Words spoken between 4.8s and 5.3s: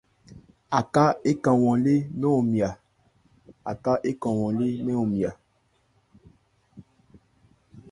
mɛ́n hɔnmya.